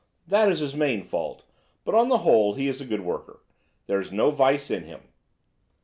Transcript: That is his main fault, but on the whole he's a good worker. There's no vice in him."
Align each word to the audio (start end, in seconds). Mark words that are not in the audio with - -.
That 0.25 0.51
is 0.51 0.61
his 0.61 0.73
main 0.75 1.03
fault, 1.03 1.43
but 1.85 1.93
on 1.93 2.09
the 2.09 2.17
whole 2.25 2.55
he's 2.55 2.81
a 2.81 2.85
good 2.87 3.01
worker. 3.01 3.43
There's 3.85 4.11
no 4.11 4.31
vice 4.31 4.71
in 4.71 4.85
him." 4.85 5.01